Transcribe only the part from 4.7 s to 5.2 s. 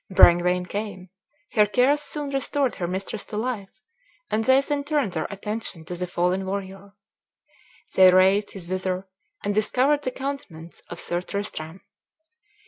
turned